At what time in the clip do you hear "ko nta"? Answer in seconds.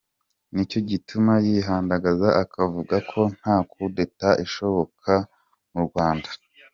3.09-3.55